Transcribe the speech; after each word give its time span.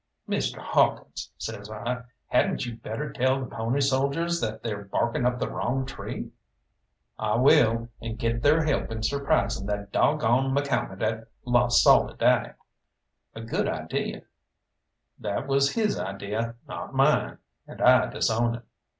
"Mr. 0.27 0.57
Hawkins," 0.57 1.29
says 1.37 1.69
I, 1.69 2.01
"hadn't 2.25 2.65
you 2.65 2.75
better 2.75 3.13
tell 3.13 3.39
the 3.39 3.45
pony 3.45 3.81
soldiers 3.81 4.41
that 4.41 4.63
they're 4.63 4.85
barking 4.85 5.27
up 5.27 5.37
the 5.37 5.47
wrong 5.47 5.85
tree?" 5.85 6.31
"I 7.19 7.35
will, 7.35 7.87
and 8.01 8.17
get 8.17 8.41
their 8.41 8.63
help 8.65 8.89
in 8.89 9.03
surprising 9.03 9.67
that 9.67 9.91
dog 9.91 10.21
gone 10.21 10.55
McCalmont 10.55 11.03
at 11.03 11.27
La 11.45 11.67
Soledad. 11.67 12.55
A 13.35 13.41
good 13.41 13.69
idea." 13.69 14.23
That 15.19 15.45
was 15.45 15.73
his 15.73 15.99
idea, 15.99 16.55
not 16.67 16.95
mine, 16.95 17.37
and 17.67 17.79
I 17.79 18.07
disown 18.09 18.55
it. 18.55 18.63